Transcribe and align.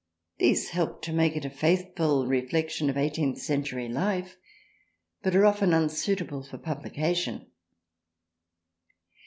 These 0.39 0.69
help 0.69 1.03
to 1.03 1.13
make 1.13 1.35
it 1.35 1.45
a 1.45 1.49
faithful 1.51 2.25
reflection 2.25 2.89
of 2.89 2.97
eighteenth 2.97 3.37
century 3.37 3.87
life, 3.87 4.35
but 5.21 5.35
are 5.35 5.45
often 5.45 5.75
unsuitable 5.75 6.41
for 6.41 6.57
publication. 6.57 7.45